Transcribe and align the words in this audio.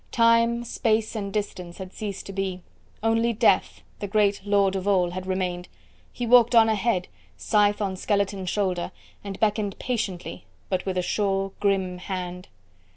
Time, 0.11 0.63
space 0.63 1.15
and 1.15 1.31
distance 1.31 1.77
had 1.77 1.93
ceased 1.93 2.25
to 2.25 2.33
be; 2.33 2.63
only 3.03 3.33
Death, 3.33 3.83
the 3.99 4.07
great 4.07 4.41
Lord 4.43 4.75
of 4.75 4.87
all, 4.87 5.11
had 5.11 5.27
remained; 5.27 5.67
he 6.11 6.25
walked 6.25 6.55
on 6.55 6.67
ahead, 6.69 7.07
scythe 7.37 7.83
on 7.83 7.95
skeleton 7.95 8.47
shoulder, 8.47 8.91
and 9.23 9.39
beckoned 9.39 9.77
patiently, 9.77 10.45
but 10.69 10.87
with 10.87 10.97
a 10.97 11.03
sure, 11.03 11.51
grim 11.59 11.99
hand. 11.99 12.47